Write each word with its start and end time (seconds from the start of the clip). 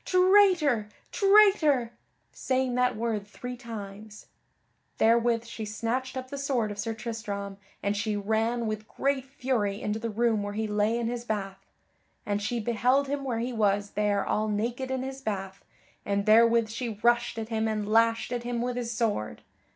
Traitor! 0.03 0.89
Traitor!" 1.11 1.91
saying 2.31 2.73
that 2.73 2.95
word 2.95 3.27
three 3.27 3.55
times. 3.55 4.25
Therewith 4.97 5.45
she 5.45 5.63
snatched 5.63 6.17
up 6.17 6.31
the 6.31 6.39
sword 6.39 6.71
of 6.71 6.79
Sir 6.79 6.95
Tristram 6.95 7.57
and 7.83 7.95
she 7.95 8.15
ran 8.15 8.65
with 8.65 8.87
great 8.87 9.25
fury 9.25 9.79
into 9.79 9.99
the 9.99 10.09
room 10.09 10.41
where 10.41 10.53
he 10.53 10.65
lay 10.67 10.97
in 10.97 11.05
his 11.05 11.23
bath. 11.23 11.67
And 12.25 12.41
she 12.41 12.59
beheld 12.59 13.09
him 13.09 13.23
where 13.23 13.37
he 13.37 13.53
was 13.53 13.91
there 13.91 14.25
all 14.25 14.47
naked 14.47 14.89
in 14.89 15.03
his 15.03 15.21
bath, 15.21 15.63
and 16.03 16.25
therewith 16.25 16.67
she 16.69 16.97
rushed 17.03 17.37
at 17.37 17.49
him 17.49 17.67
and 17.67 17.87
lashed 17.87 18.31
at 18.33 18.41
him 18.41 18.59
with 18.59 18.77
his 18.77 18.91
sword. 18.91 19.43